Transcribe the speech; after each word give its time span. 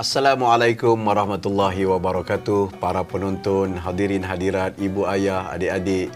Assalamualaikum 0.00 0.96
warahmatullahi 0.96 1.84
wabarakatuh. 1.84 2.80
Para 2.80 3.04
penonton, 3.04 3.76
hadirin 3.76 4.24
hadirat, 4.24 4.72
ibu 4.80 5.04
ayah, 5.04 5.52
adik-adik, 5.52 6.08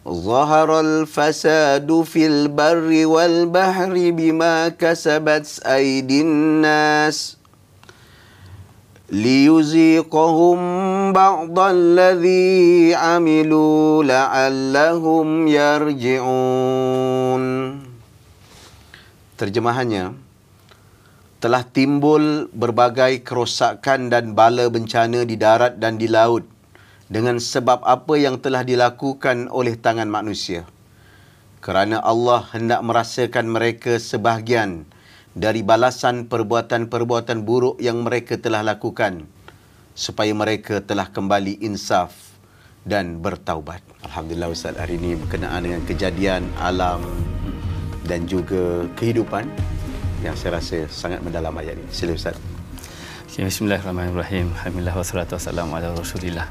ظهر 0.05 0.69
الفساد 0.79 1.89
في 2.05 2.27
البر 2.27 3.05
والبحر 3.05 3.93
بما 4.13 4.77
كسبت 4.77 5.65
أيدي 5.65 6.21
الناس 6.21 7.37
ليذيقهم 9.09 10.57
بعض 11.13 11.57
الذي 11.59 12.95
عملوا 12.97 14.03
لعلهم 14.03 15.27
يرجعون 15.47 17.45
Terjemahannya, 19.35 20.15
telah 21.43 21.67
timbul 21.67 22.47
berbagai 22.55 23.19
kerosakan 23.19 24.07
dan 24.07 24.31
bala 24.31 24.71
bencana 24.71 25.27
di 25.27 25.35
darat 25.35 25.75
dan 25.75 25.99
di 25.99 26.07
laut 26.07 26.47
dengan 27.11 27.35
sebab 27.35 27.83
apa 27.83 28.15
yang 28.15 28.39
telah 28.39 28.63
dilakukan 28.63 29.51
oleh 29.51 29.75
tangan 29.75 30.07
manusia. 30.07 30.63
Kerana 31.59 31.99
Allah 31.99 32.47
hendak 32.55 32.79
merasakan 32.79 33.51
mereka 33.51 33.99
sebahagian 33.99 34.87
dari 35.34 35.62
balasan 35.62 36.26
perbuatan-perbuatan 36.26 37.46
buruk 37.46 37.78
yang 37.78 38.02
mereka 38.02 38.34
telah 38.34 38.66
lakukan 38.66 39.26
supaya 39.94 40.34
mereka 40.34 40.82
telah 40.82 41.06
kembali 41.06 41.62
insaf 41.62 42.34
dan 42.82 43.20
bertaubat. 43.22 43.84
Alhamdulillah 44.02 44.50
Ustaz 44.50 44.74
hari 44.74 44.98
ini 44.98 45.14
berkenaan 45.14 45.62
dengan 45.62 45.82
kejadian 45.86 46.48
alam 46.58 47.04
dan 48.08 48.26
juga 48.26 48.88
kehidupan 48.98 49.46
yang 50.26 50.34
saya 50.34 50.58
rasa 50.58 50.88
sangat 50.90 51.22
mendalam 51.22 51.54
ayat 51.54 51.78
ini. 51.78 51.88
Sila 51.92 52.16
Ustaz. 52.16 52.36
Okay, 53.30 53.46
Bismillahirrahmanirrahim. 53.46 54.50
Alhamdulillah 54.52 54.96
wassalatu 54.98 55.38
wassalamu 55.38 55.78
ala 55.78 55.94
Rasulillah. 55.94 56.50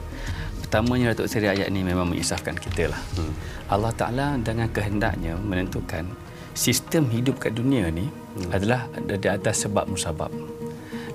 Pertamanya 0.63 1.11
Datuk 1.11 1.27
Seri 1.27 1.51
ayat 1.51 1.67
ini 1.67 1.83
memang 1.83 2.07
mengisahkan 2.07 2.55
kita 2.55 2.93
lah. 2.93 3.01
Hmm. 3.19 3.33
Allah 3.67 3.93
Ta'ala 3.93 4.27
dengan 4.39 4.71
kehendaknya 4.71 5.35
menentukan 5.37 6.07
sistem 6.53 7.07
hidup 7.09 7.39
kat 7.41 7.55
dunia 7.55 7.89
ni 7.89 8.07
hmm. 8.07 8.49
adalah 8.53 8.85
di 9.05 9.29
atas 9.29 9.67
sebab 9.67 9.89
musabab. 9.89 10.31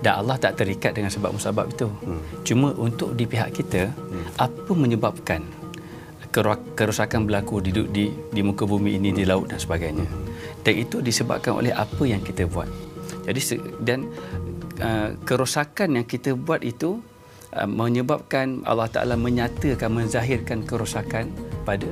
Dan 0.04 0.20
Allah 0.20 0.36
tak 0.36 0.60
terikat 0.60 0.92
dengan 0.92 1.08
sebab 1.08 1.32
musabab 1.32 1.64
itu. 1.72 1.88
Hmm. 1.88 2.20
Cuma 2.44 2.68
untuk 2.76 3.16
di 3.16 3.24
pihak 3.24 3.56
kita, 3.56 3.88
hmm. 3.88 4.36
apa 4.36 4.72
menyebabkan 4.76 5.40
kerosakan 6.74 7.30
berlaku 7.30 7.62
di, 7.62 7.70
di 7.70 8.04
di 8.10 8.40
muka 8.42 8.66
bumi 8.66 8.98
ini, 8.98 9.14
di 9.14 9.22
laut 9.22 9.48
dan 9.48 9.62
sebagainya. 9.62 10.04
Dan 10.66 10.74
itu 10.76 10.98
disebabkan 10.98 11.56
oleh 11.56 11.70
apa 11.70 12.02
yang 12.04 12.20
kita 12.20 12.44
buat. 12.50 12.66
Jadi 13.24 13.40
dan 13.80 14.10
uh, 14.82 15.14
kerosakan 15.22 16.00
yang 16.00 16.06
kita 16.08 16.34
buat 16.34 16.60
itu 16.66 16.98
uh, 17.54 17.68
menyebabkan 17.68 18.66
Allah 18.66 18.90
Taala 18.90 19.14
menyatakan 19.14 19.88
menzahirkan 19.88 20.66
kerosakan 20.66 21.30
pada 21.62 21.88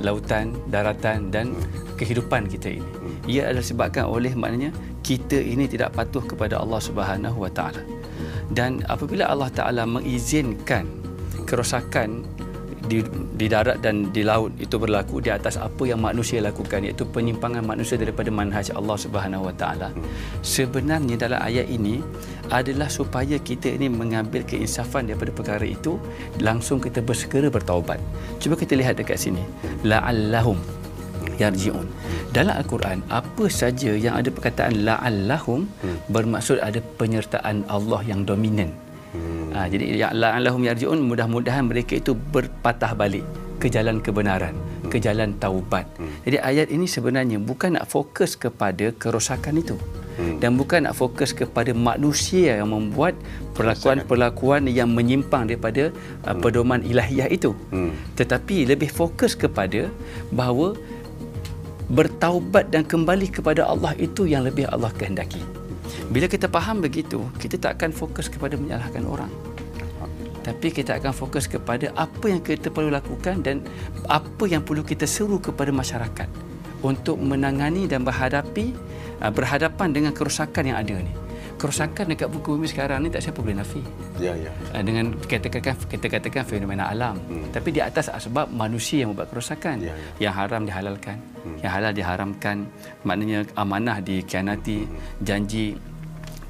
lautan, 0.00 0.56
daratan 0.68 1.32
dan 1.32 1.56
kehidupan 1.96 2.48
kita 2.50 2.80
ini. 2.80 2.90
Ia 3.26 3.50
adalah 3.50 3.64
disebabkan 3.64 4.04
oleh 4.06 4.32
maknanya 4.36 4.70
kita 5.00 5.38
ini 5.38 5.70
tidak 5.70 5.94
patuh 5.96 6.22
kepada 6.22 6.60
Allah 6.60 6.80
Subhanahu 6.82 7.46
Wa 7.46 7.50
Taala. 7.52 7.82
Dan 8.50 8.84
apabila 8.86 9.30
Allah 9.30 9.50
Taala 9.50 9.86
mengizinkan 9.88 10.86
kerosakan 11.46 12.26
di, 12.86 13.02
di 13.34 13.46
darat 13.50 13.82
dan 13.82 14.14
di 14.14 14.22
laut 14.22 14.54
itu 14.56 14.78
berlaku 14.78 15.20
di 15.20 15.30
atas 15.34 15.58
apa 15.58 15.82
yang 15.84 16.00
manusia 16.00 16.38
lakukan 16.40 16.86
iaitu 16.86 17.04
penyimpangan 17.06 17.62
manusia 17.66 17.98
daripada 17.98 18.30
manhaj 18.30 18.70
Allah 18.72 18.96
Subhanahu 18.96 19.50
Wa 19.50 19.54
Taala. 19.58 19.88
Sebenarnya 20.40 21.18
dalam 21.18 21.42
ayat 21.42 21.66
ini 21.66 22.00
adalah 22.48 22.86
supaya 22.86 23.36
kita 23.42 23.74
ini 23.74 23.90
mengambil 23.90 24.46
keinsafan 24.46 25.10
daripada 25.10 25.34
perkara 25.34 25.66
itu 25.66 25.98
langsung 26.38 26.78
kita 26.78 27.02
bersegera 27.02 27.50
bertaubat. 27.50 27.98
Cuba 28.38 28.54
kita 28.54 28.78
lihat 28.78 28.96
dekat 28.96 29.18
sini. 29.18 29.42
La'allahum 29.82 30.58
yarji'un. 31.36 31.86
Dalam 32.32 32.52
Al-Quran, 32.56 33.00
apa 33.08 33.44
saja 33.48 33.92
yang 33.96 34.16
ada 34.16 34.28
perkataan 34.28 34.84
la'allahum 34.84 35.68
bermaksud 36.12 36.60
ada 36.60 36.80
penyertaan 37.00 37.64
Allah 37.68 38.00
yang 38.04 38.24
dominan. 38.28 38.72
Ha, 39.56 39.72
jadi 39.72 39.96
ya 39.96 40.12
la'allahum 40.12 40.68
yarji'un 40.68 41.00
mudah-mudahan 41.00 41.64
mereka 41.64 41.96
itu 41.96 42.12
berpatah 42.12 42.92
balik 42.92 43.24
ke 43.56 43.72
jalan 43.72 44.04
kebenaran, 44.04 44.52
ke 44.92 45.00
jalan 45.00 45.32
taubat. 45.40 45.88
Hmm. 45.96 46.12
Jadi 46.28 46.36
ayat 46.44 46.68
ini 46.68 46.84
sebenarnya 46.84 47.40
bukan 47.40 47.80
nak 47.80 47.88
fokus 47.88 48.36
kepada 48.36 48.92
kerosakan 48.92 49.64
itu. 49.64 49.80
Hmm. 50.20 50.36
Dan 50.40 50.60
bukan 50.60 50.84
nak 50.84 50.96
fokus 50.96 51.32
kepada 51.32 51.72
manusia 51.72 52.60
yang 52.60 52.68
membuat 52.68 53.16
perlakuan-perlakuan 53.56 54.68
yang 54.68 54.92
menyimpang 54.92 55.48
daripada 55.48 55.88
uh, 56.28 56.36
hmm. 56.36 56.40
pedoman 56.44 56.80
ilahiyah 56.84 57.32
itu. 57.32 57.56
Hmm. 57.72 57.96
Tetapi 58.12 58.68
lebih 58.68 58.92
fokus 58.92 59.32
kepada 59.32 59.88
bahawa 60.36 60.76
bertaubat 61.88 62.68
dan 62.68 62.84
kembali 62.84 63.32
kepada 63.32 63.64
Allah 63.64 63.96
itu 63.96 64.28
yang 64.28 64.44
lebih 64.44 64.68
Allah 64.68 64.92
kehendaki. 64.92 65.40
Bila 66.10 66.26
kita 66.30 66.46
faham 66.46 66.82
begitu, 66.82 67.26
kita 67.40 67.58
tak 67.58 67.82
akan 67.82 67.90
fokus 67.90 68.26
kepada 68.30 68.54
menyalahkan 68.58 69.04
orang. 69.06 69.32
Tapi 70.46 70.70
kita 70.70 71.02
akan 71.02 71.10
fokus 71.10 71.50
kepada 71.50 71.90
apa 71.98 72.30
yang 72.30 72.38
kita 72.38 72.70
perlu 72.70 72.94
lakukan 72.94 73.42
dan 73.42 73.66
apa 74.06 74.46
yang 74.46 74.62
perlu 74.62 74.86
kita 74.86 75.02
seru 75.02 75.42
kepada 75.42 75.74
masyarakat 75.74 76.30
untuk 76.86 77.18
menangani 77.18 77.90
dan 77.90 78.06
berhadapi 78.06 78.70
uh, 79.26 79.32
berhadapan 79.34 79.90
dengan 79.90 80.14
kerosakan 80.14 80.70
yang 80.70 80.78
ada 80.78 81.02
ni. 81.02 81.25
Kerosakan 81.56 82.12
dekat 82.12 82.28
buku 82.28 82.56
bumi 82.56 82.68
sekarang 82.68 83.00
ni 83.00 83.08
tak 83.08 83.24
siapa 83.24 83.40
boleh 83.40 83.56
nafi. 83.56 83.80
Ya, 84.20 84.36
ya. 84.36 84.52
Uh, 84.76 84.82
dengan 84.84 85.16
kita 85.16 85.48
katakan 85.48 85.76
kita 85.88 86.06
katakan 86.12 86.42
fenomena 86.44 86.92
alam. 86.92 87.16
Hmm. 87.28 87.48
Tapi 87.48 87.72
di 87.72 87.80
atas 87.80 88.12
sebab 88.12 88.52
manusia 88.52 89.04
yang 89.04 89.16
membuat 89.16 89.32
kerosakan. 89.32 89.80
Ya, 89.80 89.96
ya. 89.96 90.28
Yang 90.28 90.34
haram 90.36 90.62
dihalalkan, 90.68 91.16
hmm. 91.16 91.58
yang 91.64 91.72
halal 91.72 91.92
diharamkan, 91.96 92.56
maknanya 93.08 93.48
amanah 93.56 94.04
dikhianati, 94.04 94.84
hmm. 94.84 95.24
janji 95.24 95.80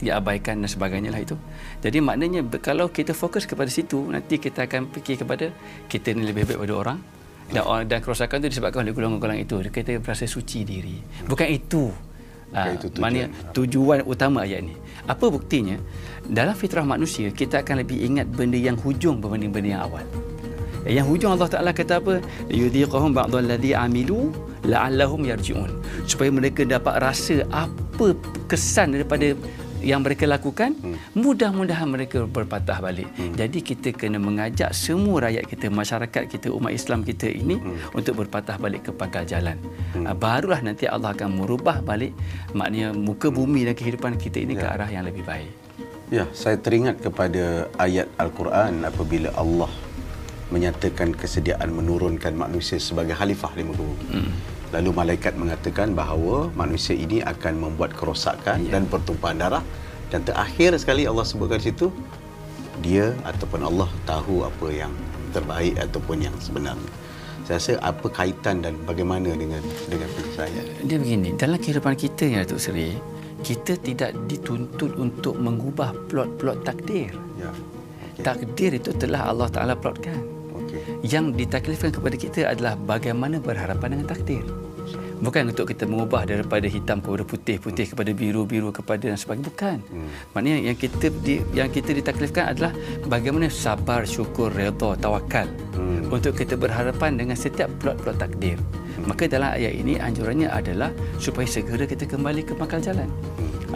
diabaikan 0.03 0.61
dan 0.61 0.69
sebagainya 0.69 1.09
lah 1.15 1.23
itu. 1.25 1.37
Jadi 1.81 1.99
maknanya 2.05 2.45
kalau 2.61 2.93
kita 2.93 3.17
fokus 3.17 3.49
kepada 3.49 3.71
situ 3.73 4.05
nanti 4.11 4.37
kita 4.37 4.69
akan 4.69 4.93
fikir 4.93 5.25
kepada 5.25 5.49
kita 5.89 6.13
ni 6.13 6.29
lebih 6.29 6.45
baik 6.45 6.61
pada 6.69 6.75
orang 6.77 6.99
dan 7.47 7.63
dan 7.87 7.99
kerosakan 8.03 8.43
itu 8.43 8.59
disebabkan 8.59 8.83
oleh 8.83 8.91
golongan-golongan 8.91 9.41
itu 9.47 9.55
kita 9.71 10.03
berasa 10.03 10.27
suci 10.27 10.67
diri. 10.67 10.99
Bukan 11.25 11.47
itu. 11.47 12.06
Uh, 12.55 12.79
itu 12.79 12.87
tujuan. 12.89 13.03
Mana 13.03 13.23
tujuan 13.53 13.99
utama 14.07 14.47
ayat 14.47 14.63
ini. 14.63 14.75
Apa 15.07 15.31
buktinya? 15.31 15.77
Dalam 16.27 16.55
fitrah 16.55 16.87
manusia 16.87 17.31
kita 17.31 17.63
akan 17.63 17.83
lebih 17.83 17.99
ingat 18.03 18.27
benda 18.31 18.59
yang 18.59 18.79
hujung 18.79 19.19
berbanding 19.19 19.51
benda 19.51 19.79
yang 19.79 19.83
awal. 19.87 20.05
Yang 20.87 21.07
hujung 21.11 21.31
Allah 21.35 21.51
Taala 21.51 21.71
kata 21.75 21.99
apa? 21.99 22.23
Yudhiqahum 22.47 23.11
ba'dhal 23.11 23.51
ladzi 23.51 23.75
amilu 23.75 24.31
la'allahum 24.63 25.27
yarji'un. 25.27 25.71
Supaya 26.07 26.31
mereka 26.31 26.63
dapat 26.63 27.03
rasa 27.03 27.43
apa 27.51 28.15
kesan 28.47 28.95
daripada 28.95 29.35
yang 29.83 30.01
mereka 30.01 30.25
lakukan 30.25 30.73
hmm. 30.77 31.17
mudah-mudahan 31.17 31.89
mereka 31.89 32.25
berpatah 32.25 32.79
balik 32.81 33.09
hmm. 33.17 33.35
jadi 33.37 33.59
kita 33.61 33.89
kena 33.93 34.21
mengajak 34.21 34.73
semua 34.73 35.29
rakyat 35.29 35.45
kita 35.49 35.67
masyarakat 35.69 36.23
kita 36.31 36.49
umat 36.53 36.73
Islam 36.73 37.05
kita 37.05 37.29
ini 37.29 37.61
hmm. 37.61 37.97
untuk 37.97 38.25
berpatah 38.25 38.57
balik 38.57 38.89
ke 38.89 38.91
pangkal 38.93 39.25
jalan 39.29 39.59
hmm. 39.95 40.05
Ah, 40.07 40.15
barulah 40.15 40.63
nanti 40.63 40.87
Allah 40.87 41.13
akan 41.13 41.43
merubah 41.43 41.83
balik 41.83 42.15
maknanya 42.55 42.95
muka 42.95 43.29
bumi 43.29 43.67
dan 43.67 43.75
kehidupan 43.75 44.17
kita 44.17 44.41
ini 44.41 44.55
ya. 44.55 44.61
ke 44.63 44.67
arah 44.67 44.89
yang 44.89 45.05
lebih 45.05 45.27
baik 45.27 45.51
ya 46.09 46.25
saya 46.31 46.57
teringat 46.57 47.03
kepada 47.03 47.67
ayat 47.77 48.07
al-Quran 48.17 48.87
apabila 48.87 49.35
Allah 49.35 49.71
menyatakan 50.55 51.11
kesediaan 51.11 51.75
menurunkan 51.75 52.31
manusia 52.39 52.79
sebagai 52.79 53.19
khalifah 53.19 53.51
di 53.59 53.63
muka 53.67 53.83
bumi 53.83 54.07
hmm. 54.15 54.56
Lalu 54.75 54.91
malaikat 54.91 55.39
mengatakan 55.39 55.95
bahawa 55.95 56.51
manusia 56.59 56.99
ini 56.99 57.23
akan 57.23 57.55
membuat 57.63 57.95
kerosakan 57.95 58.67
ya. 58.67 58.79
dan 58.79 58.91
pertumpahan 58.91 59.39
darah 59.39 59.65
dan 60.11 60.23
terakhir 60.27 60.75
sekali 60.79 61.07
Allah 61.07 61.23
sebutkan 61.27 61.63
situ 61.63 61.91
dia 62.83 63.15
ataupun 63.25 63.65
Allah 63.65 63.89
tahu 64.05 64.45
apa 64.45 64.67
yang 64.69 64.93
terbaik 65.33 65.77
ataupun 65.81 66.25
yang 66.25 66.35
sebenarnya. 66.43 66.93
Saya 67.47 67.63
rasa 67.63 67.73
apa 67.79 68.07
kaitan 68.11 68.59
dan 68.59 68.75
bagaimana 68.83 69.31
dengan 69.31 69.63
dengan 69.87 70.11
penyelesaian? 70.19 70.65
Dia 70.83 70.99
begini, 70.99 71.31
dalam 71.39 71.63
kehidupan 71.63 71.95
kita 71.95 72.27
ya 72.27 72.43
Datuk 72.43 72.59
Seri, 72.59 72.99
kita 73.47 73.79
tidak 73.79 74.11
dituntut 74.27 74.99
untuk 74.99 75.39
mengubah 75.39 75.95
plot-plot 76.11 76.67
takdir. 76.67 77.15
Ya. 77.39 77.55
Okey. 77.55 78.23
Takdir 78.27 78.71
itu 78.83 78.91
telah 78.99 79.31
Allah 79.31 79.47
Taala 79.47 79.79
plotkan. 79.79 80.36
Yang 81.05 81.37
ditaklifkan 81.37 81.91
kepada 81.93 82.17
kita 82.17 82.41
adalah 82.49 82.75
bagaimana 82.77 83.41
berhadapan 83.43 83.99
dengan 83.99 84.07
takdir. 84.09 84.45
Bukan 85.17 85.49
untuk 85.49 85.73
kita 85.73 85.89
mengubah 85.89 86.29
daripada 86.29 86.69
hitam 86.69 87.01
kepada 87.01 87.25
putih, 87.25 87.57
putih 87.57 87.89
kepada 87.89 88.13
biru, 88.13 88.45
biru 88.45 88.69
kepada 88.69 89.09
dan 89.09 89.17
sebagainya. 89.17 89.49
Bukan. 89.49 89.79
Hmm. 89.89 90.09
Maknanya 90.37 90.59
yang 90.69 90.77
kita 90.77 91.09
di, 91.25 91.41
yang 91.57 91.73
kita 91.73 91.97
ditaklifkan 91.97 92.53
adalah 92.53 92.73
bagaimana 93.09 93.49
sabar, 93.49 94.05
syukur, 94.05 94.53
redha, 94.53 94.93
tawakal 95.01 95.49
Hmm. 95.73 96.13
untuk 96.13 96.37
kita 96.37 96.57
berhadapan 96.57 97.17
dengan 97.17 97.37
setiap 97.37 97.73
plot-plot 97.81 98.17
takdir. 98.21 98.61
Maka 99.09 99.29
dalam 99.29 99.57
ayat 99.57 99.77
ini 99.77 100.01
anjurannya 100.01 100.49
adalah 100.49 100.93
supaya 101.21 101.49
segera 101.49 101.85
kita 101.89 102.09
kembali 102.09 102.45
ke 102.45 102.53
pangkal 102.57 102.81
jalan. 102.81 103.09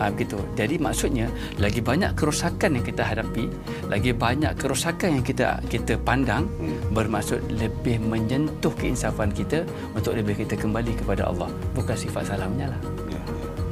Ha, 0.01 0.09
begitu. 0.09 0.41
Jadi 0.57 0.81
maksudnya 0.81 1.29
lagi 1.61 1.85
banyak 1.85 2.17
kerosakan 2.17 2.81
yang 2.81 2.85
kita 2.89 3.05
hadapi, 3.05 3.53
lagi 3.93 4.17
banyak 4.17 4.57
kerosakan 4.57 5.21
yang 5.21 5.25
kita 5.25 5.61
kita 5.69 6.01
pandang 6.01 6.49
bermaksud 6.97 7.45
lebih 7.53 8.01
menyentuh 8.01 8.73
keinsafan 8.81 9.29
kita 9.29 9.69
untuk 9.93 10.17
lebih 10.17 10.41
kita 10.41 10.57
kembali 10.57 10.97
kepada 10.97 11.29
Allah. 11.29 11.53
Bukan 11.77 11.93
sifat 11.93 12.33
salah 12.33 12.49
menyalah. 12.49 12.81
Ya. 13.13 13.21
ya. 13.21 13.23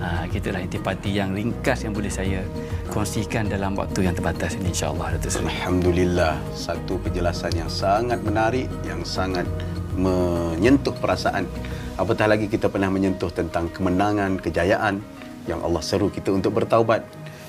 Ha, 0.04 0.08
gitulah 0.28 0.60
intipati 0.60 1.16
yang 1.16 1.32
ringkas 1.32 1.88
yang 1.88 1.96
boleh 1.96 2.12
saya 2.12 2.44
kongsikan 2.92 3.48
dalam 3.48 3.72
waktu 3.72 4.04
yang 4.04 4.12
terbatas 4.12 4.52
ini 4.60 4.68
insya-Allah 4.68 5.16
Datuk 5.16 5.32
Seri. 5.32 5.48
Alhamdulillah 5.48 6.36
satu 6.52 7.00
penjelasan 7.00 7.56
yang 7.56 7.72
sangat 7.72 8.20
menarik 8.20 8.68
yang 8.84 9.00
sangat 9.00 9.48
menyentuh 9.96 10.92
perasaan 10.92 11.48
apatah 11.98 12.30
lagi 12.30 12.46
kita 12.46 12.70
pernah 12.70 12.92
menyentuh 12.92 13.32
tentang 13.34 13.66
kemenangan 13.74 14.38
kejayaan 14.38 15.02
yang 15.48 15.64
Allah 15.64 15.80
seru 15.80 16.06
kita 16.08 16.28
untuk 16.30 16.52
bertaubat 16.54 17.02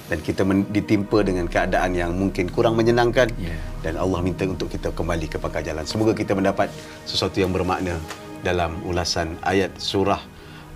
dan 0.09 0.17
kita 0.19 0.41
ditimpa 0.71 1.21
dengan 1.21 1.45
keadaan 1.45 1.93
yang 1.93 2.15
mungkin 2.15 2.49
kurang 2.49 2.73
menyenangkan 2.73 3.29
Ya. 3.37 3.53
dan 3.83 3.93
Allah 3.93 4.23
minta 4.23 4.41
untuk 4.43 4.65
kita 4.65 4.89
kembali 4.89 5.27
ke 5.27 5.37
pangkal 5.37 5.61
jalan 5.61 5.85
semoga 5.85 6.15
kita 6.15 6.33
mendapat 6.33 6.71
sesuatu 7.05 7.37
yang 7.37 7.51
bermakna 7.51 7.99
dalam 8.41 8.79
ulasan 8.81 9.35
ayat 9.43 9.69
surah 9.77 10.17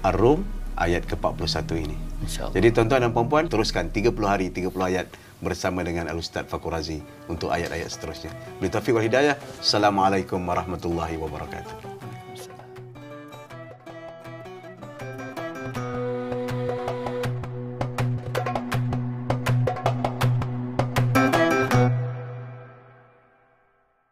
Ar-Rum 0.04 0.44
ayat 0.76 1.08
ke-41 1.08 1.64
ini 1.80 1.98
Insya-Allah. 2.22 2.54
jadi 2.54 2.68
tuan-tuan 2.70 3.02
dan 3.02 3.12
puan-puan 3.12 3.48
teruskan 3.48 3.88
30 3.90 4.14
hari 4.22 4.52
30 4.52 4.70
ayat 4.84 5.08
bersama 5.40 5.84
dengan 5.84 6.08
Al-Ustaz 6.08 6.48
Fakur 6.48 6.72
Razi 6.72 7.04
untuk 7.28 7.52
ayat-ayat 7.52 7.92
seterusnya. 7.92 8.32
Bila 8.64 8.72
taufiq 8.72 8.96
wal 8.96 9.04
hidayah. 9.04 9.36
Assalamualaikum 9.60 10.40
warahmatullahi 10.40 11.20
wabarakatuh. 11.20 11.93